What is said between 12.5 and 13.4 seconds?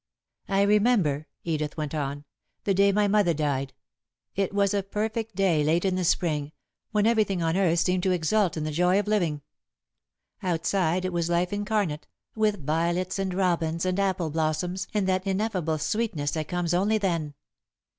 violets and